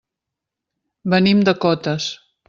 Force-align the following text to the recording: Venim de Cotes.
Venim 1.13 1.43
de 1.49 1.53
Cotes. 1.67 2.09